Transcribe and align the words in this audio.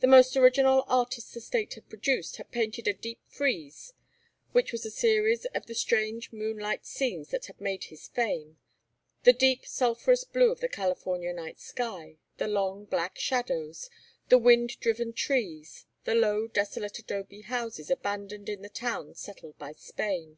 The 0.00 0.06
most 0.06 0.36
original 0.36 0.84
artist 0.88 1.32
the 1.32 1.40
State 1.40 1.72
had 1.72 1.88
produced 1.88 2.36
had 2.36 2.50
painted 2.50 2.86
a 2.86 2.92
deep 2.92 3.20
frieze 3.24 3.94
which 4.52 4.72
was 4.72 4.84
a 4.84 4.90
series 4.90 5.46
of 5.54 5.64
the 5.64 5.74
strange 5.74 6.34
moonlight 6.34 6.84
scenes 6.84 7.30
that 7.30 7.46
had 7.46 7.62
made 7.62 7.84
his 7.84 8.06
fame: 8.08 8.58
the 9.22 9.32
deep 9.32 9.64
sulphurous 9.64 10.24
blue 10.24 10.52
of 10.52 10.60
the 10.60 10.68
California 10.68 11.32
night 11.32 11.58
sky, 11.60 12.18
the 12.36 12.46
long 12.46 12.84
black 12.84 13.18
shadows, 13.18 13.88
the 14.28 14.36
wind 14.36 14.78
driven 14.80 15.14
trees, 15.14 15.86
the 16.04 16.14
low 16.14 16.46
desolate 16.46 16.98
adobe 16.98 17.40
houses 17.40 17.88
abandoned 17.90 18.50
in 18.50 18.60
the 18.60 18.68
towns 18.68 19.18
settled 19.18 19.56
by 19.58 19.72
Spain. 19.72 20.36